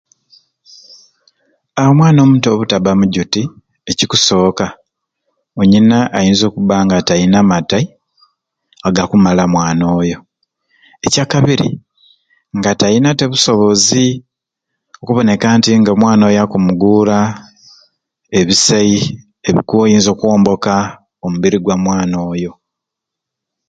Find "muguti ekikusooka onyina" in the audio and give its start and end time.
2.99-5.97